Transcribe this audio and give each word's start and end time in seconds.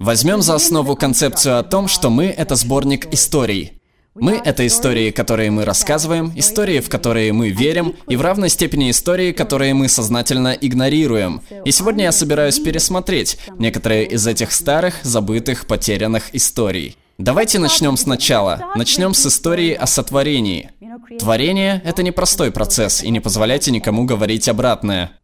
Возьмем 0.00 0.40
за 0.40 0.54
основу 0.54 0.96
концепцию 0.96 1.58
о 1.58 1.62
том, 1.62 1.86
что 1.86 2.08
мы— 2.08 2.24
это 2.36 2.54
сборник 2.54 3.12
историй. 3.12 3.82
Мы— 4.14 4.40
это 4.44 4.66
истории, 4.66 5.10
которые 5.10 5.50
мы 5.50 5.66
рассказываем, 5.66 6.32
истории, 6.36 6.80
в 6.80 6.88
которые 6.88 7.34
мы 7.34 7.50
верим, 7.50 7.94
и 8.08 8.16
в 8.16 8.22
равной 8.22 8.48
степени 8.48 8.90
истории, 8.90 9.32
которые 9.32 9.74
мы 9.74 9.90
сознательно 9.90 10.56
игнорируем. 10.58 11.42
И 11.66 11.70
сегодня 11.70 12.04
я 12.04 12.12
собираюсь 12.12 12.58
пересмотреть 12.58 13.36
некоторые 13.58 14.06
из 14.06 14.26
этих 14.26 14.52
старых, 14.52 14.94
забытых, 15.02 15.66
потерянных 15.66 16.34
историй. 16.34 16.96
Давайте 17.18 17.58
начнем 17.58 17.98
сначала. 17.98 18.72
Начнем 18.76 19.12
с 19.12 19.26
истории 19.26 19.74
о 19.74 19.86
сотворении. 19.86 20.70
Творение— 21.18 21.82
это 21.84 22.02
непростой 22.02 22.50
процесс, 22.50 23.02
и 23.02 23.10
не 23.10 23.20
позволяйте 23.20 23.70
никому 23.70 24.06
говорить 24.06 24.48
обратное. 24.48 25.19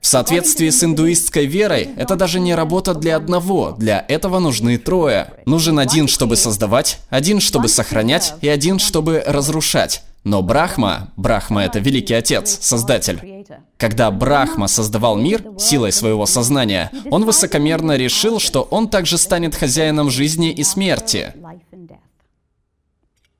В 0.00 0.06
соответствии 0.06 0.70
с 0.70 0.82
индуистской 0.82 1.44
верой, 1.44 1.90
это 1.96 2.16
даже 2.16 2.40
не 2.40 2.54
работа 2.54 2.94
для 2.94 3.16
одного, 3.16 3.72
для 3.78 4.04
этого 4.08 4.38
нужны 4.38 4.78
трое. 4.78 5.34
Нужен 5.44 5.78
один, 5.78 6.08
чтобы 6.08 6.36
создавать, 6.36 6.98
один, 7.10 7.38
чтобы 7.38 7.68
сохранять, 7.68 8.34
и 8.40 8.48
один, 8.48 8.78
чтобы 8.78 9.22
разрушать. 9.26 10.02
Но 10.24 10.42
Брахма, 10.42 11.12
Брахма 11.16 11.64
это 11.64 11.78
великий 11.78 12.14
отец, 12.14 12.58
создатель. 12.60 13.46
Когда 13.78 14.10
Брахма 14.10 14.68
создавал 14.68 15.16
мир 15.16 15.42
силой 15.58 15.92
своего 15.92 16.26
сознания, 16.26 16.90
он 17.10 17.24
высокомерно 17.24 17.96
решил, 17.96 18.38
что 18.38 18.62
он 18.62 18.88
также 18.88 19.16
станет 19.16 19.54
хозяином 19.54 20.10
жизни 20.10 20.50
и 20.50 20.62
смерти. 20.62 21.34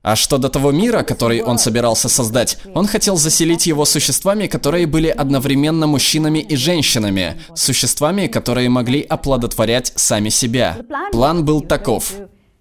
А 0.03 0.15
что 0.15 0.39
до 0.39 0.49
того 0.49 0.71
мира, 0.71 1.03
который 1.03 1.43
он 1.43 1.59
собирался 1.59 2.09
создать, 2.09 2.57
он 2.73 2.87
хотел 2.87 3.17
заселить 3.17 3.67
его 3.67 3.85
существами, 3.85 4.47
которые 4.47 4.87
были 4.87 5.09
одновременно 5.09 5.85
мужчинами 5.85 6.39
и 6.39 6.55
женщинами, 6.55 7.39
существами, 7.55 8.25
которые 8.25 8.69
могли 8.69 9.01
оплодотворять 9.01 9.93
сами 9.95 10.29
себя. 10.29 10.79
План 11.11 11.45
был 11.45 11.61
таков. 11.61 12.13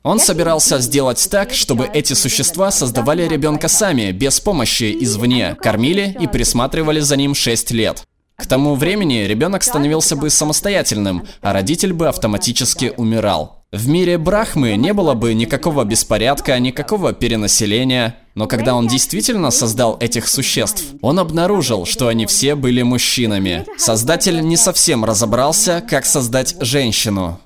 Он 0.02 0.18
собирался 0.18 0.78
сделать 0.80 1.28
так, 1.30 1.52
чтобы 1.52 1.88
эти 1.92 2.12
существа 2.12 2.70
создавали 2.70 3.26
ребенка 3.26 3.68
сами, 3.68 4.12
без 4.12 4.40
помощи 4.40 4.96
извне, 5.00 5.54
кормили 5.54 6.16
и 6.20 6.26
присматривали 6.26 7.00
за 7.00 7.16
ним 7.16 7.34
6 7.34 7.70
лет. 7.70 8.04
К 8.36 8.46
тому 8.46 8.74
времени 8.74 9.24
ребенок 9.26 9.62
становился 9.62 10.16
бы 10.16 10.30
самостоятельным, 10.30 11.26
а 11.42 11.52
родитель 11.52 11.92
бы 11.92 12.08
автоматически 12.08 12.92
умирал. 12.96 13.59
В 13.72 13.86
мире 13.86 14.18
Брахмы 14.18 14.74
не 14.74 14.92
было 14.92 15.14
бы 15.14 15.32
никакого 15.32 15.84
беспорядка, 15.84 16.58
никакого 16.58 17.12
перенаселения. 17.12 18.16
Но 18.34 18.48
когда 18.48 18.74
он 18.74 18.88
действительно 18.88 19.52
создал 19.52 19.96
этих 20.00 20.26
существ, 20.26 20.86
он 21.02 21.20
обнаружил, 21.20 21.86
что 21.86 22.08
они 22.08 22.26
все 22.26 22.56
были 22.56 22.82
мужчинами. 22.82 23.64
Создатель 23.76 24.40
не 24.40 24.56
совсем 24.56 25.04
разобрался, 25.04 25.84
как 25.88 26.04
создать 26.04 26.56
женщину. 26.58 27.38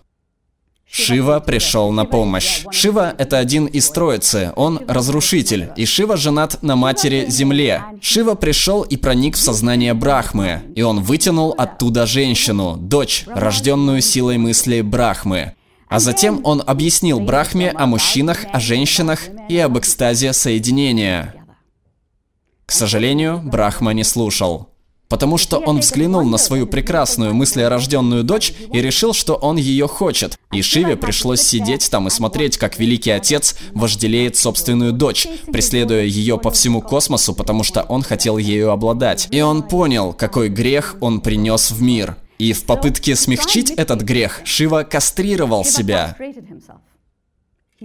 Шива 0.91 1.41
пришел 1.41 1.91
на 1.91 2.07
помощь. 2.07 2.65
Шива— 2.71 3.15
это 3.19 3.37
один 3.37 3.67
из 3.67 3.91
троицы, 3.91 4.53
он 4.57 4.81
разрушитель, 4.89 5.73
и 5.77 5.85
Шива 5.85 6.17
женат 6.17 6.63
на 6.63 6.75
матери 6.75 7.27
Земле. 7.29 7.83
Шива 8.01 8.35
пришел 8.35 8.83
и 8.83 8.97
проник 8.97 9.35
в 9.37 9.41
сознание 9.41 9.93
Брахмы, 9.93 10.63
и 10.75 10.81
он 10.81 11.03
вытянул 11.03 11.55
оттуда 11.59 12.07
женщину, 12.07 12.77
дочь, 12.79 13.25
рожденную 13.27 14.01
силой 14.01 14.39
мысли 14.39 14.81
Брахмы. 14.81 15.55
А 15.95 16.01
затем 16.01 16.41
он 16.43 16.61
объяснил 16.67 17.21
Брахме 17.21 17.71
о 17.71 17.87
мужчинах, 17.87 18.47
о 18.53 18.59
женщинах 18.59 19.21
и 19.49 19.57
об 19.59 19.79
экстазе 19.79 20.33
соединения. 20.33 21.37
К 22.67 22.73
сожалению, 22.73 23.41
Брахма 23.45 23.93
не 23.93 24.03
слушал. 24.03 24.71
Потому 25.09 25.39
что 25.39 25.59
он 25.59 25.79
взглянул 25.79 26.25
на 26.25 26.37
свою 26.37 26.67
прекрасную 26.67 27.33
мыслерожденную 27.33 28.25
дочь 28.25 28.53
и 28.73 28.83
решил, 28.83 29.13
что 29.13 29.35
он 29.35 29.57
ее 29.57 29.87
хочет. 29.87 30.37
И 30.51 30.63
Шиве 30.63 30.97
пришлось 30.97 31.43
сидеть 31.43 31.89
там 31.89 32.09
и 32.09 32.11
смотреть, 32.11 32.59
как 32.59 32.77
Великий 32.81 33.13
Отец 33.13 33.55
вожделеет 33.73 34.37
собственную 34.37 34.93
дочь, 34.93 35.29
преследуя 35.53 36.03
ее 36.03 36.39
по 36.39 36.51
всему 36.51 36.83
космосу, 36.83 37.35
потому 37.35 37.63
что 37.63 37.83
он 37.83 38.03
хотел 38.03 38.37
ею 38.37 38.73
обладать. 38.73 39.29
И 39.31 39.41
он 39.41 39.63
понял, 39.63 40.13
какой 40.13 40.49
грех 40.49 40.97
он 41.01 41.21
принес 41.21 41.71
в 41.71 41.81
мир. 41.81 42.17
И 42.45 42.53
в 42.53 42.65
попытке 42.65 43.17
смягчить 43.17 43.71
этот 43.71 44.03
грех, 44.03 44.43
Шива 44.45 44.83
кастрировал 44.83 45.65
себя. 45.65 46.15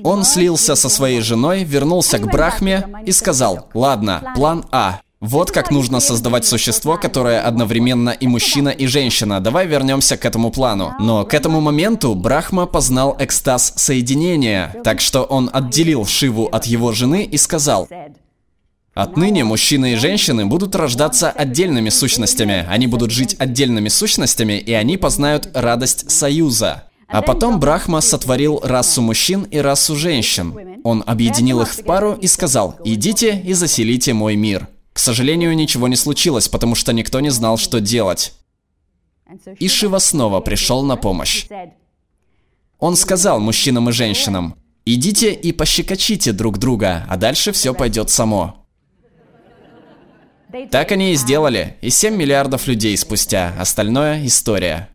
Он 0.04 0.26
слился 0.26 0.76
со 0.76 0.90
своей 0.90 1.22
женой, 1.22 1.64
вернулся 1.64 2.20
к 2.20 2.30
Брахме 2.30 2.86
и 3.06 3.14
сказал, 3.14 3.70
ладно, 3.74 4.34
план 4.36 4.66
А. 4.72 5.00
Вот 5.22 5.52
как 5.52 5.72
нужно 5.72 6.02
создавать 6.02 6.46
существо, 6.46 6.98
которое 6.98 7.40
одновременно 7.40 8.10
и 8.10 8.28
мужчина, 8.28 8.68
и 8.68 8.86
женщина. 8.86 9.40
Давай 9.40 9.66
вернемся 9.66 10.18
к 10.18 10.26
этому 10.26 10.52
плану. 10.52 10.94
Но 11.00 11.24
к 11.24 11.34
этому 11.34 11.62
моменту 11.62 12.14
Брахма 12.14 12.66
познал 12.66 13.16
экстаз 13.18 13.72
соединения, 13.78 14.76
так 14.84 15.00
что 15.00 15.24
он 15.24 15.50
отделил 15.54 16.06
Шиву 16.06 16.48
от 16.48 16.66
его 16.66 16.92
жены 16.92 17.24
и 17.24 17.38
сказал, 17.38 17.88
Отныне 19.00 19.46
мужчины 19.46 19.94
и 19.94 19.96
женщины 19.96 20.46
будут 20.46 20.76
рождаться 20.76 21.32
отдельными 21.32 21.88
сущностями, 21.88 22.66
они 22.68 22.86
будут 22.86 23.12
жить 23.12 23.34
отдельными 23.40 23.88
сущностями, 23.88 24.60
и 24.60 24.74
они 24.74 24.98
познают 24.98 25.48
радость 25.54 26.12
союза. 26.12 26.84
А 27.08 27.22
потом 27.22 27.62
Брахма 27.62 28.02
сотворил 28.02 28.60
расу 28.62 29.02
мужчин 29.02 29.44
и 29.44 29.58
расу 29.60 29.96
женщин. 29.96 30.82
Он 30.84 31.02
объединил 31.08 31.62
их 31.62 31.74
в 31.74 31.86
пару 31.86 32.12
и 32.12 32.28
сказал, 32.28 32.78
идите 32.84 33.40
и 33.40 33.54
заселите 33.54 34.12
мой 34.12 34.36
мир. 34.36 34.68
К 34.92 35.00
сожалению, 35.00 35.56
ничего 35.56 35.88
не 35.88 35.96
случилось, 35.96 36.50
потому 36.50 36.76
что 36.76 36.92
никто 36.92 37.22
не 37.22 37.30
знал, 37.30 37.58
что 37.58 37.80
делать. 37.80 38.34
И 39.60 39.70
Шива 39.70 40.00
снова 40.00 40.42
пришел 40.42 40.84
на 40.84 40.98
помощь. 40.98 41.48
Он 42.80 42.98
сказал 42.98 43.40
мужчинам 43.40 43.88
и 43.88 43.94
женщинам, 43.94 44.56
идите 44.84 45.32
и 45.32 45.54
пощекочите 45.54 46.34
друг 46.34 46.58
друга, 46.58 47.06
а 47.08 47.16
дальше 47.16 47.54
все 47.54 47.74
пойдет 47.74 48.10
само. 48.10 48.60
Так 50.72 50.92
они 50.92 51.12
и 51.12 51.16
сделали, 51.16 51.78
и 51.82 51.90
7 51.90 52.16
миллиардов 52.16 52.68
людей 52.68 52.98
спустя, 52.98 53.54
остальное 53.60 54.26
история. 54.26 54.90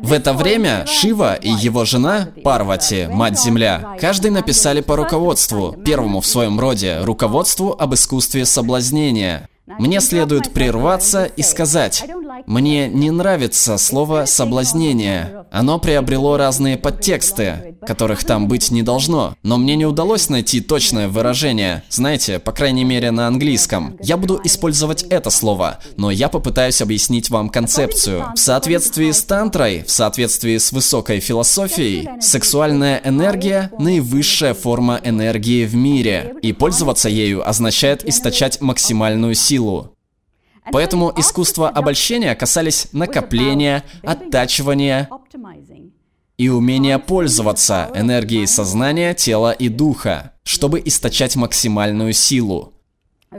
В 0.00 0.12
это 0.12 0.32
время 0.32 0.86
Шива 0.86 1.34
и 1.34 1.50
его 1.50 1.84
жена, 1.84 2.28
Парвати, 2.44 3.06
Мать-Земля, 3.10 3.96
каждый 4.00 4.30
написали 4.30 4.80
по 4.80 4.96
руководству, 4.96 5.76
первому 5.84 6.20
в 6.20 6.26
своем 6.26 6.58
роде, 6.60 7.00
руководству 7.02 7.76
об 7.78 7.94
искусстве 7.94 8.46
соблазнения. 8.46 9.48
Мне 9.78 10.00
следует 10.00 10.52
прерваться 10.52 11.24
и 11.24 11.42
сказать, 11.42 12.04
мне 12.46 12.88
не 12.88 13.10
нравится 13.10 13.78
слово 13.78 14.24
«соблазнение». 14.26 15.46
Оно 15.50 15.78
приобрело 15.78 16.36
разные 16.36 16.76
подтексты, 16.76 17.76
которых 17.86 18.24
там 18.24 18.48
быть 18.48 18.70
не 18.70 18.82
должно. 18.82 19.34
Но 19.42 19.56
мне 19.58 19.76
не 19.76 19.86
удалось 19.86 20.28
найти 20.28 20.60
точное 20.60 21.08
выражение. 21.08 21.82
Знаете, 21.90 22.38
по 22.38 22.52
крайней 22.52 22.84
мере 22.84 23.10
на 23.10 23.26
английском. 23.26 23.96
Я 24.00 24.16
буду 24.16 24.40
использовать 24.44 25.02
это 25.04 25.30
слово, 25.30 25.78
но 25.96 26.10
я 26.10 26.28
попытаюсь 26.28 26.80
объяснить 26.80 27.30
вам 27.30 27.48
концепцию. 27.48 28.26
В 28.34 28.38
соответствии 28.38 29.10
с 29.10 29.22
тантрой, 29.22 29.84
в 29.86 29.90
соответствии 29.90 30.58
с 30.58 30.72
высокой 30.72 31.20
философией, 31.20 32.08
сексуальная 32.20 33.00
энергия– 33.04 33.70
наивысшая 33.78 34.54
форма 34.54 35.00
энергии 35.02 35.64
в 35.64 35.74
мире. 35.74 36.34
И 36.42 36.52
пользоваться 36.52 37.08
ею 37.08 37.48
означает 37.48 38.06
источать 38.06 38.60
максимальную 38.60 39.34
силу. 39.34 39.96
Поэтому 40.72 41.12
искусство 41.16 41.68
обольщения 41.68 42.34
касались 42.34 42.88
накопления, 42.92 43.84
оттачивания 44.02 45.08
и 46.36 46.48
умения 46.48 46.98
пользоваться 46.98 47.90
энергией 47.94 48.46
сознания, 48.46 49.14
тела 49.14 49.52
и 49.52 49.68
духа, 49.68 50.32
чтобы 50.42 50.80
источать 50.84 51.36
максимальную 51.36 52.12
силу. 52.12 52.74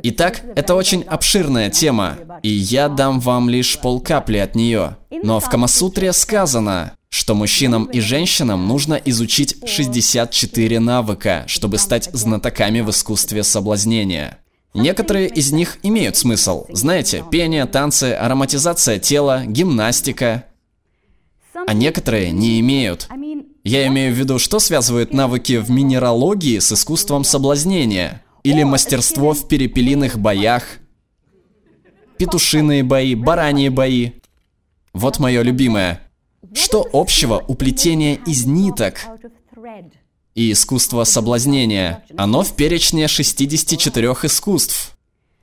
Итак, 0.03 0.41
это 0.55 0.75
очень 0.75 1.03
обширная 1.03 1.69
тема, 1.69 2.17
и 2.43 2.49
я 2.49 2.87
дам 2.87 3.19
вам 3.19 3.49
лишь 3.49 3.77
полкапли 3.77 4.37
от 4.37 4.55
нее. 4.55 4.97
Но 5.23 5.39
в 5.39 5.49
Камасутре 5.49 6.13
сказано, 6.13 6.93
что 7.09 7.35
мужчинам 7.35 7.85
и 7.85 7.99
женщинам 7.99 8.67
нужно 8.67 8.93
изучить 8.93 9.57
64 9.65 10.79
навыка, 10.79 11.43
чтобы 11.47 11.77
стать 11.77 12.09
знатоками 12.13 12.79
в 12.79 12.89
искусстве 12.89 13.43
соблазнения. 13.43 14.37
Некоторые 14.73 15.27
из 15.27 15.51
них 15.51 15.77
имеют 15.83 16.15
смысл. 16.15 16.65
Знаете, 16.69 17.25
пение, 17.29 17.65
танцы, 17.65 18.13
ароматизация 18.13 18.99
тела, 18.99 19.43
гимнастика. 19.45 20.45
А 21.53 21.73
некоторые 21.73 22.31
не 22.31 22.59
имеют. 22.61 23.09
Я 23.63 23.85
имею 23.87 24.13
в 24.13 24.17
виду, 24.17 24.39
что 24.39 24.59
связывает 24.59 25.13
навыки 25.13 25.57
в 25.57 25.69
минералогии 25.69 26.59
с 26.59 26.71
искусством 26.71 27.23
соблазнения. 27.23 28.23
Или 28.43 28.63
мастерство 28.63 29.33
в 29.33 29.47
перепелиных 29.47 30.17
боях. 30.17 30.63
Петушиные 32.17 32.83
бои, 32.83 33.13
бараньи 33.13 33.69
бои. 33.69 34.11
Вот 34.93 35.19
мое 35.19 35.41
любимое. 35.41 36.01
Что 36.53 36.87
общего 36.91 37.43
у 37.47 37.55
плетения 37.55 38.15
из 38.25 38.45
ниток? 38.45 38.99
И 40.35 40.51
искусство 40.51 41.03
соблазнения. 41.03 42.03
Оно 42.17 42.43
в 42.43 42.55
перечне 42.55 43.07
64 43.07 44.07
искусств. 44.23 44.95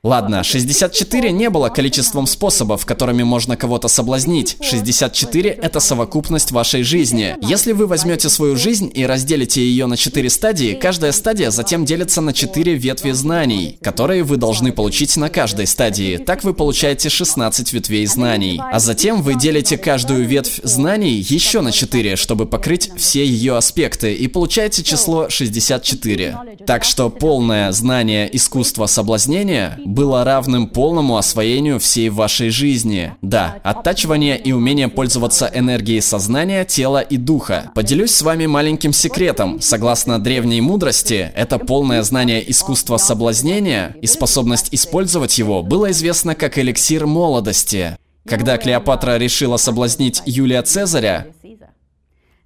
Ладно, 0.04 0.44
64 0.44 1.32
не 1.32 1.50
было 1.50 1.70
количеством 1.70 2.28
способов, 2.28 2.86
которыми 2.86 3.24
можно 3.24 3.56
кого-то 3.56 3.88
соблазнить. 3.88 4.56
64— 4.60 5.50
это 5.62 5.80
совокупность 5.80 6.52
вашей 6.52 6.84
жизни. 6.84 7.34
Если 7.42 7.72
вы 7.72 7.88
возьмете 7.88 8.28
свою 8.28 8.56
жизнь 8.56 8.92
и 8.94 9.04
разделите 9.04 9.60
ее 9.60 9.86
на 9.86 9.96
4 9.96 10.30
стадии, 10.30 10.78
каждая 10.80 11.10
стадия 11.10 11.50
затем 11.50 11.84
делится 11.84 12.20
на 12.20 12.32
4 12.32 12.74
ветви 12.74 13.10
знаний, 13.10 13.76
которые 13.82 14.22
вы 14.22 14.36
должны 14.36 14.70
получить 14.70 15.16
на 15.16 15.30
каждой 15.30 15.66
стадии. 15.66 16.16
Так 16.16 16.44
вы 16.44 16.54
получаете 16.54 17.08
16 17.08 17.72
ветвей 17.72 18.06
знаний. 18.06 18.60
А 18.70 18.78
затем 18.78 19.22
вы 19.22 19.34
делите 19.34 19.76
каждую 19.78 20.24
ветвь 20.28 20.60
знаний 20.62 21.14
еще 21.28 21.60
на 21.60 21.72
4, 21.72 22.14
чтобы 22.14 22.46
покрыть 22.46 22.92
все 22.96 23.26
ее 23.26 23.56
аспекты, 23.56 24.14
и 24.14 24.28
получаете 24.28 24.84
число 24.84 25.28
64. 25.28 26.38
Так 26.68 26.84
что 26.84 27.10
полное 27.10 27.72
знание 27.72 28.34
искусства 28.34 28.86
соблазнения 28.86 29.80
было 29.88 30.23
равным 30.23 30.67
полному 30.67 31.17
освоению 31.17 31.81
всей 31.81 32.11
вашей 32.11 32.50
жизни. 32.50 33.14
Да, 33.23 33.58
оттачивание 33.64 34.38
и 34.38 34.52
умение 34.52 34.88
пользоваться 34.88 35.50
энергией 35.52 36.02
сознания, 36.02 36.67
тела 36.67 37.00
и 37.00 37.17
духа. 37.17 37.70
Поделюсь 37.75 38.11
с 38.11 38.20
вами 38.20 38.44
маленьким 38.44 38.93
секретом. 38.93 39.61
Согласно 39.62 40.19
древней 40.19 40.61
мудрости, 40.61 41.32
это 41.35 41.58
полное 41.58 42.02
знание 42.02 42.49
искусства 42.50 42.99
соблазнения 42.99 43.96
и 44.02 44.06
способность 44.06 44.69
использовать 44.73 45.38
его 45.38 45.62
было 45.62 45.90
известно 45.90 46.35
как 46.35 46.58
эликсир 46.58 47.06
молодости. 47.06 47.96
Когда 48.29 48.58
Клеопатра 48.58 49.17
решила 49.17 49.56
соблазнить 49.56 50.23
Юлия 50.26 50.61
Цезаря, 50.61 51.29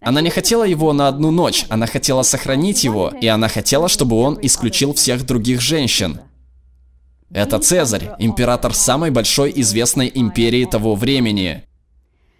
она 0.01 0.21
не 0.21 0.31
хотела 0.31 0.63
его 0.63 0.93
на 0.93 1.09
одну 1.09 1.33
ночь, 1.33 1.65
она 1.69 1.87
хотела 1.87 2.23
сохранить 2.23 2.85
его, 2.85 3.13
и 3.21 3.27
она 3.27 3.49
хотела, 3.49 3.89
чтобы 3.89 4.17
он 4.17 4.39
исключил 4.43 4.95
всех 4.95 5.27
других 5.27 5.61
женщин. 5.61 6.21
Это 7.35 7.59
Цезарь, 7.59 8.11
император 8.19 8.75
самой 8.75 9.11
большой 9.11 9.53
известной 9.57 10.11
империи 10.15 10.67
того 10.67 10.95
времени. 10.95 11.65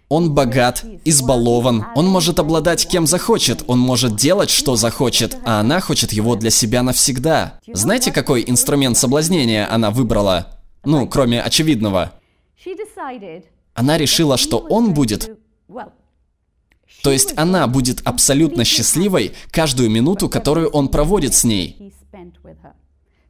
Он 0.07 0.31
богат, 0.31 0.85
избалован, 1.05 1.85
он 1.95 2.07
может 2.07 2.37
обладать 2.37 2.87
кем 2.87 3.07
захочет, 3.07 3.63
он 3.65 3.79
может 3.79 4.15
делать, 4.15 4.51
что 4.51 4.75
захочет, 4.75 5.37
а 5.45 5.59
она 5.59 5.79
хочет 5.79 6.13
его 6.13 6.35
для 6.35 6.51
себя 6.51 6.83
навсегда. 6.83 7.59
Знаете, 7.71 8.11
какой 8.11 8.43
инструмент 8.45 8.95
соблазнения 8.95 9.67
она 9.71 9.89
выбрала? 9.89 10.59
Ну, 10.85 11.07
кроме 11.07 11.41
очевидного. 11.41 12.11
Она 13.73 13.97
решила, 13.97 14.37
что 14.37 14.59
он 14.59 14.93
будет... 14.93 15.35
То 17.01 17.11
есть 17.11 17.33
она 17.35 17.65
будет 17.67 18.01
абсолютно 18.05 18.63
счастливой 18.63 19.33
каждую 19.49 19.89
минуту, 19.89 20.29
которую 20.29 20.69
он 20.69 20.89
проводит 20.89 21.33
с 21.33 21.43
ней 21.43 21.93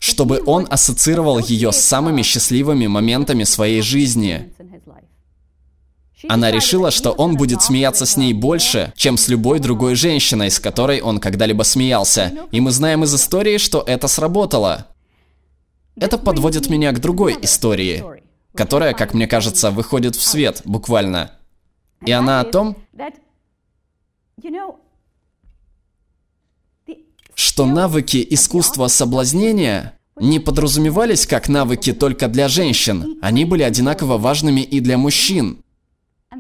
чтобы 0.03 0.44
он 0.45 0.67
ассоциировал 0.69 1.39
ее 1.39 1.71
с 1.71 1.77
самыми 1.77 2.23
счастливыми 2.23 2.88
моментами 2.88 3.45
своей 3.45 3.81
жизни. 3.81 4.53
Она 6.27 6.51
решила, 6.51 6.91
что 6.91 7.11
он 7.11 7.38
будет 7.38 7.61
смеяться 7.61 8.05
с 8.05 8.17
ней 8.17 8.33
больше, 8.33 8.91
чем 8.97 9.15
с 9.15 9.29
любой 9.29 9.59
другой 9.59 9.95
женщиной, 9.95 10.51
с 10.51 10.59
которой 10.59 11.00
он 11.00 11.21
когда-либо 11.21 11.63
смеялся. 11.63 12.33
И 12.51 12.59
мы 12.59 12.71
знаем 12.71 13.05
из 13.05 13.15
истории, 13.15 13.57
что 13.57 13.81
это 13.88 14.09
сработало. 14.09 14.88
Это 15.95 16.17
подводит 16.17 16.69
меня 16.69 16.91
к 16.91 17.00
другой 17.00 17.38
истории, 17.41 18.03
которая, 18.53 18.94
как 18.94 19.13
мне 19.13 19.25
кажется, 19.25 19.71
выходит 19.71 20.17
в 20.17 20.21
свет, 20.21 20.63
буквально. 20.65 21.31
И 22.05 22.11
она 22.11 22.41
о 22.41 22.44
том, 22.44 22.75
что 27.35 27.65
навыки 27.65 28.25
искусства 28.30 28.88
соблазнения 28.88 29.97
не 30.19 30.39
подразумевались 30.39 31.25
как 31.25 31.50
навыки 31.50 31.94
только 31.94 32.27
для 32.27 32.47
женщин, 32.47 33.18
они 33.21 33.45
были 33.45 33.63
одинаково 33.63 34.18
важными 34.18 34.62
и 34.62 34.80
для 34.80 34.97
мужчин. 34.97 35.63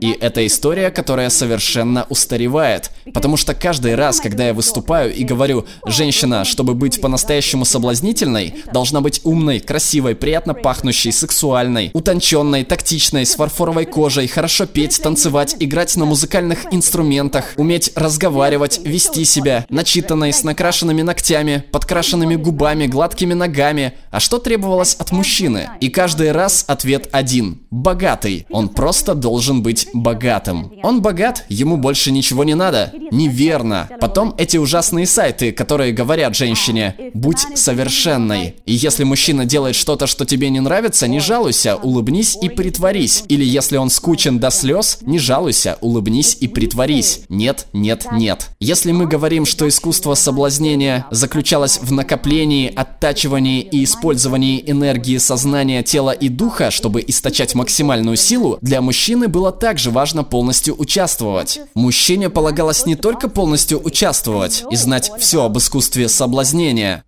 И 0.03 0.17
это 0.19 0.45
история, 0.45 0.89
которая 0.89 1.29
совершенно 1.29 2.05
устаревает. 2.09 2.91
Потому 3.13 3.37
что 3.37 3.53
каждый 3.53 3.95
раз, 3.95 4.19
когда 4.19 4.47
я 4.47 4.53
выступаю 4.53 5.15
и 5.15 5.23
говорю, 5.23 5.65
женщина, 5.85 6.43
чтобы 6.43 6.73
быть 6.73 6.99
по-настоящему 6.99 7.63
соблазнительной, 7.63 8.53
должна 8.73 8.99
быть 8.99 9.21
умной, 9.23 9.61
красивой, 9.61 10.15
приятно 10.15 10.53
пахнущей, 10.53 11.13
сексуальной, 11.13 11.89
утонченной, 11.93 12.65
тактичной, 12.65 13.25
с 13.25 13.35
фарфоровой 13.35 13.85
кожей, 13.85 14.27
хорошо 14.27 14.65
петь, 14.65 15.01
танцевать, 15.01 15.55
играть 15.61 15.95
на 15.95 16.03
музыкальных 16.03 16.73
инструментах, 16.73 17.53
уметь 17.55 17.93
разговаривать, 17.95 18.81
вести 18.83 19.23
себя, 19.23 19.65
начитанной, 19.69 20.33
с 20.33 20.43
накрашенными 20.43 21.01
ногтями, 21.01 21.63
подкрашенными 21.71 22.35
губами, 22.35 22.87
гладкими 22.87 23.35
ногами. 23.35 23.93
А 24.11 24.19
что 24.19 24.37
требовалось 24.37 24.95
от 24.95 25.13
мужчины? 25.13 25.69
И 25.79 25.87
каждый 25.87 26.33
раз 26.33 26.65
ответ 26.67 27.07
один. 27.13 27.61
Богатый. 27.71 28.45
Он 28.49 28.67
просто 28.67 29.15
должен 29.15 29.63
быть 29.63 29.87
богатым. 29.93 30.73
Он 30.83 31.01
богат, 31.01 31.45
ему 31.49 31.77
больше 31.77 32.11
ничего 32.11 32.43
не 32.43 32.55
надо. 32.55 32.91
Неверно. 33.11 33.89
Потом 33.99 34.33
эти 34.37 34.57
ужасные 34.57 35.05
сайты, 35.05 35.51
которые 35.51 35.93
говорят 35.93 36.35
женщине 36.35 36.95
«будь 37.13 37.45
совершенной». 37.55 38.55
И 38.65 38.73
если 38.73 39.03
мужчина 39.03 39.45
делает 39.45 39.75
что-то, 39.75 40.07
что 40.07 40.25
тебе 40.25 40.49
не 40.49 40.59
нравится, 40.59 41.07
не 41.07 41.19
жалуйся, 41.19 41.75
улыбнись 41.75 42.37
и 42.41 42.49
притворись. 42.49 43.23
Или 43.27 43.45
если 43.45 43.77
он 43.77 43.89
скучен 43.89 44.39
до 44.39 44.49
слез, 44.49 44.99
не 45.01 45.19
жалуйся, 45.19 45.77
улыбнись 45.81 46.37
и 46.39 46.47
притворись. 46.47 47.21
Нет, 47.29 47.67
нет, 47.73 48.07
нет. 48.11 48.49
Если 48.59 48.91
мы 48.91 49.05
говорим, 49.05 49.45
что 49.45 49.67
искусство 49.67 50.15
соблазнения 50.15 51.05
заключалось 51.11 51.79
в 51.81 51.91
накоплении, 51.91 52.73
оттачивании 52.73 53.61
и 53.61 53.83
использовании 53.83 54.63
энергии 54.65 55.17
сознания, 55.17 55.83
тела 55.83 56.11
и 56.11 56.29
духа, 56.29 56.71
чтобы 56.71 57.03
источать 57.05 57.55
максимальную 57.55 58.17
силу, 58.17 58.57
для 58.61 58.81
мужчины 58.81 59.27
было 59.27 59.51
так 59.51 59.72
также 59.73 59.89
важно 59.89 60.23
полностью 60.23 60.79
участвовать. 60.79 61.59
Мужчине 61.73 62.29
полагалось 62.29 62.85
не 62.85 62.95
только 62.95 63.27
полностью 63.27 63.83
участвовать 63.83 64.63
и 64.69 64.75
знать 64.75 65.11
все 65.17 65.45
об 65.45 65.57
искусстве 65.57 66.09
соблазнения. 66.09 67.03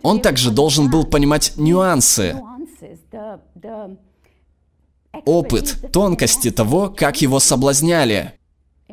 Он 0.00 0.20
также 0.20 0.50
должен 0.50 0.90
был 0.90 1.04
понимать 1.04 1.52
нюансы, 1.56 2.40
опыт, 5.26 5.92
тонкости 5.92 6.50
того, 6.50 6.88
как 6.88 7.20
его 7.20 7.38
соблазняли, 7.38 8.32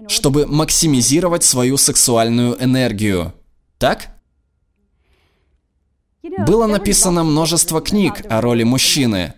чтобы 0.09 0.45
максимизировать 0.45 1.45
свою 1.45 1.77
сексуальную 1.77 2.61
энергию. 2.61 3.33
Так? 3.77 4.17
Было 6.45 6.67
написано 6.67 7.23
множество 7.23 7.79
книг 7.79 8.25
о 8.29 8.41
роли 8.41 8.63
мужчины. 8.63 9.35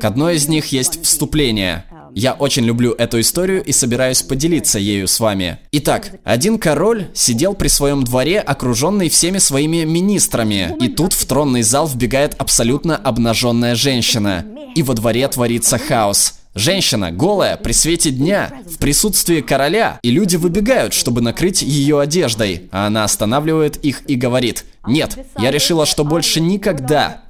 К 0.00 0.04
одной 0.06 0.36
из 0.36 0.48
них 0.48 0.68
есть 0.72 1.04
вступление. 1.04 1.84
Я 2.16 2.34
очень 2.34 2.64
люблю 2.64 2.92
эту 2.92 3.20
историю 3.20 3.62
и 3.64 3.72
собираюсь 3.72 4.22
поделиться 4.22 4.78
ею 4.78 5.08
с 5.08 5.18
вами. 5.18 5.58
Итак, 5.72 6.12
один 6.22 6.58
король 6.58 7.08
сидел 7.12 7.54
при 7.54 7.66
своем 7.66 8.04
дворе, 8.04 8.38
окруженный 8.38 9.08
всеми 9.08 9.38
своими 9.38 9.82
министрами. 9.82 10.76
И 10.80 10.88
тут 10.88 11.12
в 11.12 11.26
тронный 11.26 11.62
зал 11.62 11.88
вбегает 11.88 12.36
абсолютно 12.38 12.96
обнаженная 12.96 13.74
женщина. 13.74 14.46
И 14.76 14.84
во 14.84 14.94
дворе 14.94 15.26
творится 15.26 15.76
хаос. 15.76 16.38
Женщина, 16.54 17.10
голая, 17.10 17.56
при 17.56 17.72
свете 17.72 18.12
дня, 18.12 18.60
в 18.64 18.78
присутствии 18.78 19.40
короля, 19.40 19.98
и 20.02 20.12
люди 20.12 20.36
выбегают, 20.36 20.94
чтобы 20.94 21.20
накрыть 21.20 21.62
ее 21.62 22.00
одеждой, 22.00 22.68
а 22.70 22.86
она 22.86 23.02
останавливает 23.02 23.76
их 23.78 24.08
и 24.08 24.14
говорит, 24.14 24.64
«Нет, 24.86 25.18
я 25.36 25.50
решила, 25.50 25.84
что 25.84 26.04
больше 26.04 26.40
никогда 26.40 27.22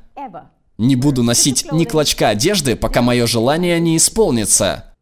не 0.78 0.96
буду 0.96 1.22
носить 1.22 1.70
ни 1.72 1.84
клочка 1.84 2.28
одежды, 2.28 2.76
пока 2.76 3.02
мое 3.02 3.26
желание 3.26 3.78
не 3.80 3.96
исполнится. 3.96 4.94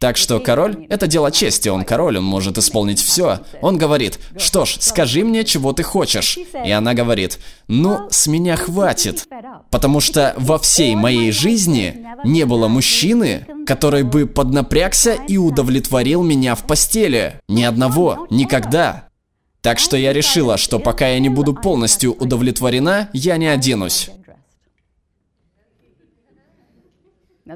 Так 0.00 0.16
что 0.16 0.40
король– 0.40 0.86
это 0.88 1.06
дело 1.06 1.30
чести, 1.30 1.68
он 1.68 1.84
король, 1.84 2.16
он 2.16 2.24
может 2.24 2.56
исполнить 2.56 2.98
все. 2.98 3.40
Он 3.60 3.76
говорит, 3.76 4.18
что 4.38 4.64
ж, 4.64 4.78
скажи 4.80 5.22
мне, 5.24 5.44
чего 5.44 5.74
ты 5.74 5.82
хочешь. 5.82 6.38
И 6.64 6.70
она 6.70 6.94
говорит, 6.94 7.38
ну, 7.68 8.08
с 8.10 8.26
меня 8.26 8.56
хватит. 8.56 9.28
Потому 9.70 10.00
что 10.00 10.34
во 10.38 10.58
всей 10.58 10.94
моей 10.94 11.32
жизни 11.32 12.06
не 12.24 12.46
было 12.46 12.66
мужчины, 12.66 13.46
который 13.66 14.02
бы 14.02 14.26
поднапрягся 14.26 15.12
и 15.28 15.36
удовлетворил 15.36 16.22
меня 16.22 16.54
в 16.54 16.66
постели. 16.66 17.38
Ни 17.50 17.64
одного, 17.64 18.26
никогда. 18.30 19.08
Так 19.60 19.78
что 19.78 19.98
я 19.98 20.14
решила, 20.14 20.56
что 20.56 20.78
пока 20.78 21.08
я 21.08 21.18
не 21.18 21.28
буду 21.28 21.52
полностью 21.52 22.14
удовлетворена, 22.14 23.10
я 23.12 23.36
не 23.36 23.48
оденусь. 23.48 24.08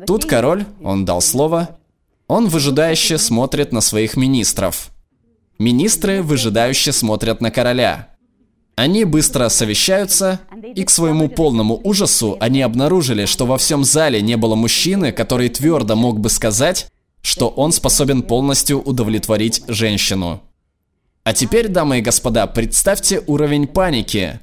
Тут 0.06 0.24
король, 0.24 0.66
он 0.82 1.04
дал 1.04 1.20
слово, 1.20 1.78
он 2.26 2.48
выжидающе 2.48 3.18
смотрит 3.18 3.72
на 3.72 3.80
своих 3.80 4.16
министров. 4.16 4.90
Министры 5.58 6.22
выжидающе 6.22 6.92
смотрят 6.92 7.40
на 7.40 7.50
короля. 7.50 8.08
Они 8.76 9.04
быстро 9.04 9.48
совещаются, 9.48 10.40
и 10.74 10.82
к 10.84 10.90
своему 10.90 11.28
полному 11.28 11.80
ужасу 11.84 12.36
они 12.40 12.60
обнаружили, 12.62 13.24
что 13.24 13.46
во 13.46 13.56
всем 13.56 13.84
зале 13.84 14.20
не 14.20 14.36
было 14.36 14.56
мужчины, 14.56 15.12
который 15.12 15.48
твердо 15.48 15.94
мог 15.94 16.18
бы 16.18 16.28
сказать, 16.28 16.88
что 17.22 17.48
он 17.48 17.70
способен 17.70 18.22
полностью 18.22 18.80
удовлетворить 18.82 19.62
женщину. 19.68 20.42
А 21.22 21.32
теперь, 21.32 21.68
дамы 21.68 21.98
и 21.98 22.02
господа, 22.02 22.46
представьте 22.46 23.22
уровень 23.26 23.68
паники. 23.68 24.40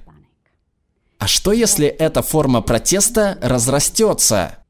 А 1.19 1.27
что 1.27 1.51
если 1.51 1.87
эта 1.87 2.21
форма 2.21 2.61
протеста 2.61 3.37
разрастется? 3.41 4.60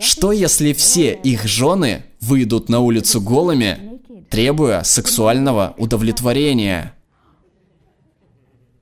Что 0.00 0.32
если 0.32 0.72
все 0.72 1.12
их 1.12 1.44
жены 1.44 2.02
выйдут 2.20 2.68
на 2.68 2.80
улицу 2.80 3.20
голыми, 3.20 4.00
требуя 4.28 4.82
сексуального 4.82 5.74
удовлетворения? 5.78 6.94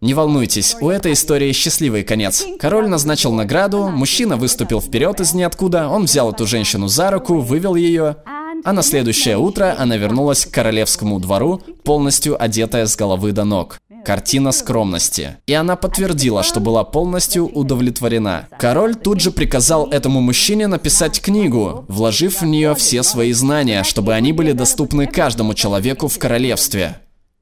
Не 0.00 0.14
волнуйтесь, 0.14 0.75
у 0.81 0.88
этой 0.88 1.12
истории 1.12 1.52
счастливый 1.52 2.02
конец. 2.02 2.45
Король 2.59 2.88
назначил 2.88 3.33
награду, 3.33 3.88
мужчина 3.88 4.37
выступил 4.37 4.81
вперед 4.81 5.21
из 5.21 5.35
ниоткуда, 5.35 5.88
он 5.88 6.04
взял 6.04 6.33
эту 6.33 6.47
женщину 6.47 6.88
за 6.88 7.11
руку, 7.11 7.40
вывел 7.40 7.75
ее, 7.75 8.16
а 8.64 8.73
на 8.73 8.83
следующее 8.83 9.37
утро 9.37 9.76
она 9.78 9.97
вернулась 9.97 10.47
к 10.47 10.50
королевскому 10.50 11.21
двору, 11.21 11.61
полностью 11.85 12.42
одетая 12.42 12.87
с 12.87 12.97
головы 12.97 13.33
до 13.33 13.45
ног. 13.45 13.81
Картина 14.04 14.52
скромности. 14.52 15.37
И 15.47 15.52
она 15.52 15.76
подтвердила, 15.76 16.42
что 16.42 16.61
была 16.61 16.85
полностью 16.85 17.47
удовлетворена. 17.47 18.49
Король 18.59 18.94
тут 18.94 19.21
же 19.21 19.30
приказал 19.30 19.88
этому 19.88 20.21
мужчине 20.21 20.66
написать 20.66 21.21
книгу, 21.21 21.85
вложив 21.88 22.40
в 22.40 22.44
нее 22.47 22.75
все 22.75 23.02
свои 23.02 23.32
знания, 23.32 23.85
чтобы 23.85 24.14
они 24.14 24.32
были 24.32 24.52
доступны 24.52 25.06
каждому 25.06 25.54
человеку 25.54 26.09
в 26.09 26.18
королевстве. 26.18 26.99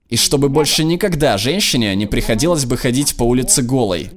И 0.08 0.16
чтобы 0.16 0.48
больше 0.48 0.84
никогда 0.84 1.38
женщине 1.38 1.94
не 1.94 2.06
приходилось 2.06 2.66
бы 2.66 2.76
ходить 2.76 3.16
по 3.16 3.22
улице 3.22 3.62
голой. 3.62 4.10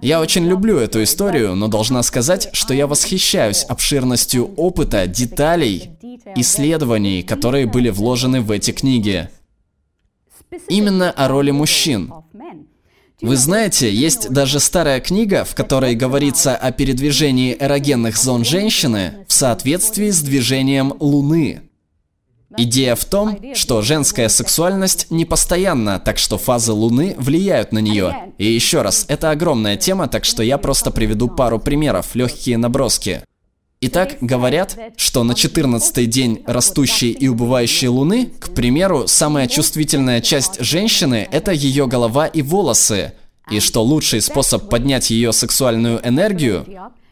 Я 0.00 0.20
очень 0.20 0.46
люблю 0.46 0.78
эту 0.78 1.02
историю, 1.02 1.54
но 1.54 1.68
должна 1.68 2.02
сказать, 2.02 2.48
что 2.52 2.74
я 2.74 2.86
восхищаюсь 2.86 3.64
обширностью 3.64 4.52
опыта, 4.56 5.06
деталей, 5.06 5.90
исследований, 6.36 7.22
которые 7.22 7.66
были 7.66 7.90
вложены 7.90 8.40
в 8.40 8.50
эти 8.50 8.70
книги. 8.70 9.28
Именно 10.68 11.10
о 11.10 11.28
роли 11.28 11.50
мужчин. 11.50 12.12
Вы 13.20 13.36
знаете, 13.36 13.92
есть 13.92 14.30
даже 14.30 14.60
старая 14.60 15.00
книга, 15.00 15.44
в 15.44 15.54
которой 15.54 15.94
говорится 15.94 16.56
о 16.56 16.72
передвижении 16.72 17.56
эрогенных 17.58 18.18
зон 18.18 18.44
женщины 18.44 19.24
в 19.26 19.32
соответствии 19.32 20.10
с 20.10 20.20
движением 20.20 20.94
Луны. 21.00 21.62
Идея 22.56 22.94
в 22.94 23.04
том, 23.04 23.38
что 23.54 23.82
женская 23.82 24.28
сексуальность 24.28 25.06
непостоянна, 25.10 25.98
так 25.98 26.18
что 26.18 26.38
фазы 26.38 26.72
Луны 26.72 27.14
влияют 27.18 27.72
на 27.72 27.78
нее. 27.78 28.32
И 28.38 28.46
еще 28.46 28.82
раз, 28.82 29.06
это 29.08 29.30
огромная 29.30 29.76
тема, 29.76 30.06
так 30.06 30.24
что 30.24 30.42
я 30.42 30.58
просто 30.58 30.90
приведу 30.90 31.28
пару 31.28 31.58
примеров, 31.58 32.14
легкие 32.14 32.58
наброски. 32.58 33.22
Итак, 33.86 34.16
говорят, 34.22 34.78
что 34.96 35.24
на 35.24 35.32
14-й 35.32 36.06
день 36.06 36.42
растущей 36.46 37.10
и 37.10 37.28
убывающей 37.28 37.88
Луны, 37.88 38.30
к 38.40 38.54
примеру, 38.54 39.06
самая 39.06 39.46
чувствительная 39.46 40.22
часть 40.22 40.58
женщины– 40.58 41.28
это 41.30 41.52
ее 41.52 41.86
голова 41.86 42.26
и 42.26 42.40
волосы, 42.40 43.12
и 43.50 43.60
что 43.60 43.84
лучший 43.84 44.22
способ 44.22 44.70
поднять 44.70 45.10
ее 45.10 45.34
сексуальную 45.34 46.00
энергию 46.02 46.64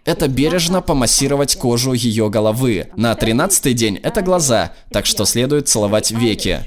это 0.04 0.28
бережно 0.28 0.80
помассировать 0.80 1.56
кожу 1.56 1.92
ее 1.92 2.28
головы. 2.28 2.88
На 2.96 3.14
тринадцатый 3.14 3.72
день 3.72 4.00
это 4.02 4.22
глаза, 4.22 4.72
так 4.90 5.06
что 5.06 5.24
следует 5.24 5.68
целовать 5.68 6.10
веки. 6.10 6.60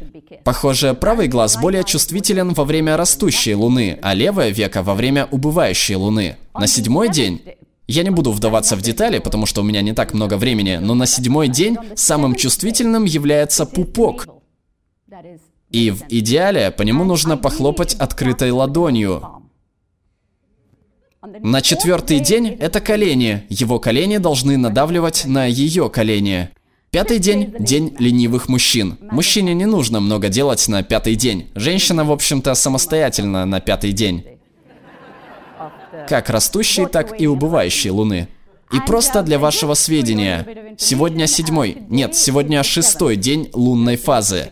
Похоже, 0.44 0.94
правый 0.94 1.28
глаз 1.28 1.58
более 1.58 1.84
чувствителен 1.84 2.54
во 2.54 2.64
время 2.64 2.96
растущей 2.96 3.56
луны, 3.56 4.00
а 4.02 4.14
левое 4.14 4.50
веко 4.50 4.84
во 4.84 4.94
время 4.94 5.28
убывающей 5.32 5.96
луны. 5.96 6.38
На 6.54 6.68
седьмой 6.68 7.10
день 7.10 7.42
я 7.88 8.04
не 8.04 8.10
буду 8.10 8.32
вдаваться 8.32 8.76
в 8.76 8.82
детали, 8.82 9.20
потому 9.20 9.46
что 9.46 9.62
у 9.62 9.64
меня 9.64 9.82
не 9.82 9.94
так 9.94 10.14
много 10.14 10.38
времени, 10.38 10.78
но 10.82 10.94
на 10.94 11.06
седьмой 11.06 11.48
день 11.48 11.78
самым 11.96 12.36
чувствительным 12.36 13.06
является 13.06 13.66
пупок. 13.66 14.28
И 15.72 15.92
в 15.92 16.04
идеале 16.10 16.72
по 16.72 16.82
нему 16.84 17.04
нужно 17.04 17.38
похлопать 17.38 17.96
открытой 17.96 18.52
ладонью. 18.52 19.24
На 21.42 21.62
четвертый 21.62 22.20
день 22.20 22.48
это 22.48 22.80
колени. 22.80 23.44
Его 23.50 23.80
колени 23.80 24.18
должны 24.18 24.58
надавливать 24.58 25.26
на 25.26 25.46
ее 25.46 25.90
колени. 25.90 26.50
Пятый 26.92 27.20
день– 27.20 27.54
день 27.60 27.96
ленивых 28.00 28.48
мужчин. 28.48 28.98
Мужчине 29.02 29.54
не 29.54 29.66
нужно 29.66 30.00
много 30.00 30.30
делать 30.30 30.66
на 30.68 30.82
пятый 30.82 31.16
день. 31.16 31.50
Женщина, 31.56 32.06
в 32.06 32.12
общем-то, 32.12 32.54
самостоятельно 32.54 33.46
на 33.46 33.60
пятый 33.60 33.92
день. 33.92 34.35
Как 36.08 36.30
растущей, 36.30 36.86
так 36.86 37.20
и 37.20 37.28
убывающей 37.28 37.90
луны. 37.90 38.28
И 38.72 38.80
просто 38.80 39.22
для 39.22 39.40
вашего 39.40 39.74
сведения, 39.74 40.76
сегодня 40.78 41.28
седьмой, 41.28 41.78
нет, 41.90 42.16
сегодня 42.16 42.64
шестой 42.64 43.16
день 43.16 43.50
лунной 43.54 43.96
фазы. 43.96 44.52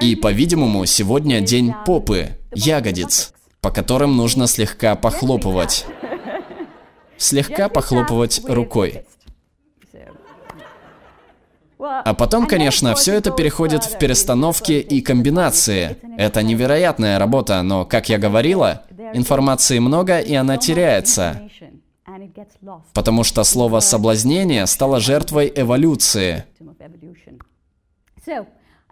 И, 0.00 0.16
по-видимому, 0.16 0.86
сегодня 0.86 1.40
день 1.40 1.72
попы, 1.84 2.30
ягодиц 2.54 3.32
по 3.60 3.70
которым 3.70 4.16
нужно 4.16 4.46
слегка 4.46 4.96
похлопывать. 4.96 5.86
Слегка 7.18 7.68
похлопывать 7.68 8.40
рукой. 8.48 9.04
А 11.80 12.14
потом, 12.14 12.46
конечно, 12.46 12.94
все 12.94 13.14
это 13.14 13.30
переходит 13.30 13.84
в 13.84 13.98
перестановки 13.98 14.72
и 14.72 15.00
комбинации. 15.00 15.96
Это 16.18 16.42
невероятная 16.42 17.18
работа, 17.18 17.62
но, 17.62 17.84
как 17.84 18.08
я 18.08 18.18
говорила, 18.18 18.82
информации 19.14 19.78
много 19.78 20.18
и 20.18 20.34
она 20.34 20.56
теряется. 20.58 21.48
Потому 22.92 23.24
что 23.24 23.44
слово 23.44 23.80
«соблазнение» 23.80 24.66
стало 24.66 25.00
жертвой 25.00 25.52
эволюции. 25.54 26.44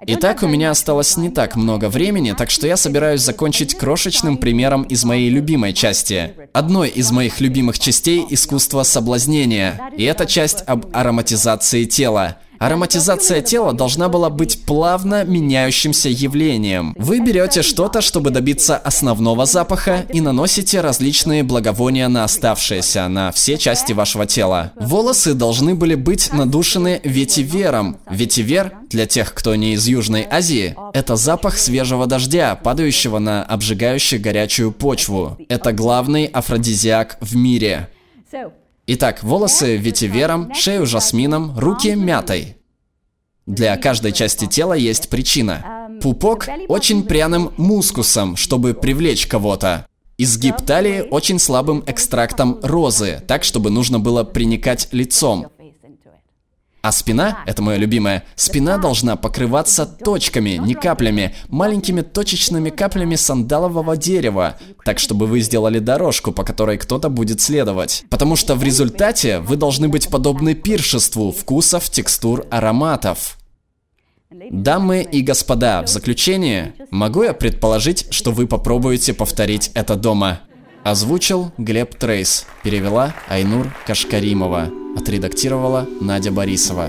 Итак, 0.06 0.44
у 0.44 0.46
меня 0.46 0.70
осталось 0.70 1.16
не 1.16 1.28
так 1.28 1.56
много 1.56 1.88
времени, 1.88 2.32
так 2.32 2.50
что 2.50 2.68
я 2.68 2.76
собираюсь 2.76 3.20
закончить 3.20 3.74
крошечным 3.74 4.36
примером 4.38 4.84
из 4.84 5.04
моей 5.04 5.28
любимой 5.28 5.72
части. 5.72 6.34
Одной 6.52 6.88
из 6.88 7.10
моих 7.10 7.40
любимых 7.40 7.78
частей– 7.80 8.24
искусство 8.30 8.84
соблазнения. 8.84 9.80
И 9.96 10.04
это 10.04 10.24
часть 10.24 10.62
об 10.66 10.86
ароматизации 10.92 11.84
тела. 11.84 12.38
Ароматизация 12.58 13.40
тела 13.40 13.72
должна 13.72 14.08
была 14.08 14.30
быть 14.30 14.64
плавно 14.64 15.24
меняющимся 15.24 16.08
явлением. 16.08 16.94
Вы 16.98 17.20
берете 17.20 17.62
что-то, 17.62 18.00
чтобы 18.00 18.30
добиться 18.30 18.76
основного 18.76 19.46
запаха, 19.46 20.04
и 20.12 20.20
наносите 20.20 20.80
различные 20.80 21.42
благовония 21.42 22.08
на 22.08 22.24
оставшиеся, 22.24 23.08
на 23.08 23.30
все 23.32 23.56
части 23.58 23.92
вашего 23.92 24.26
тела. 24.26 24.72
Волосы 24.76 25.34
должны 25.34 25.74
были 25.74 25.94
быть 25.94 26.32
надушены 26.32 27.00
ветивером. 27.04 27.98
Ветивер, 28.10 28.72
для 28.90 29.06
тех, 29.06 29.34
кто 29.34 29.54
не 29.54 29.74
из 29.74 29.86
Южной 29.86 30.26
Азии, 30.28 30.74
это 30.92 31.16
запах 31.16 31.58
свежего 31.58 32.06
дождя, 32.06 32.56
падающего 32.56 33.18
на 33.18 33.42
обжигающую 33.44 34.20
горячую 34.20 34.72
почву. 34.72 35.36
Это 35.48 35.72
главный 35.72 36.26
афродизиак 36.26 37.18
в 37.20 37.36
мире. 37.36 37.88
Итак, 38.90 39.22
волосы 39.22 39.76
ветивером, 39.76 40.54
шею 40.54 40.86
жасмином, 40.86 41.58
руки 41.58 41.94
мятой. 41.94 42.56
Для 43.44 43.76
каждой 43.76 44.12
части 44.12 44.46
тела 44.46 44.72
есть 44.72 45.10
причина. 45.10 45.90
Пупок 46.00 46.48
очень 46.68 47.02
пряным 47.02 47.52
мускусом, 47.58 48.34
чтобы 48.36 48.72
привлечь 48.72 49.26
кого-то. 49.26 49.86
Изгиб 50.16 50.56
талии 50.64 51.06
очень 51.10 51.38
слабым 51.38 51.84
экстрактом 51.86 52.60
розы, 52.62 53.22
так, 53.28 53.44
чтобы 53.44 53.68
нужно 53.68 54.00
было 54.00 54.24
приникать 54.24 54.88
лицом. 54.92 55.48
А 56.80 56.92
спина, 56.92 57.40
это 57.46 57.60
мое 57.60 57.76
любимое, 57.76 58.24
спина 58.36 58.78
должна 58.78 59.16
покрываться 59.16 59.84
точками, 59.84 60.50
не 60.50 60.74
каплями, 60.74 61.34
маленькими 61.48 62.02
точечными 62.02 62.70
каплями 62.70 63.16
сандалового 63.16 63.96
дерева, 63.96 64.58
так 64.84 65.00
чтобы 65.00 65.26
вы 65.26 65.40
сделали 65.40 65.80
дорожку, 65.80 66.30
по 66.30 66.44
которой 66.44 66.78
кто-то 66.78 67.08
будет 67.08 67.40
следовать. 67.40 68.04
Потому 68.10 68.36
что 68.36 68.54
в 68.54 68.62
результате 68.62 69.40
вы 69.40 69.56
должны 69.56 69.88
быть 69.88 70.08
подобны 70.08 70.54
пиршеству 70.54 71.32
вкусов, 71.32 71.90
текстур, 71.90 72.46
ароматов. 72.50 73.38
Дамы 74.50 75.02
и 75.10 75.22
господа, 75.22 75.82
в 75.82 75.88
заключение, 75.88 76.74
могу 76.90 77.22
я 77.22 77.32
предположить, 77.32 78.12
что 78.12 78.30
вы 78.30 78.46
попробуете 78.46 79.14
повторить 79.14 79.70
это 79.74 79.96
дома. 79.96 80.40
Озвучил 80.84 81.52
Глеб 81.58 81.94
Трейс, 81.96 82.46
перевела 82.62 83.14
Айнур 83.28 83.66
Кашкаримова, 83.86 84.70
отредактировала 84.96 85.86
Надя 86.00 86.30
Борисова. 86.30 86.88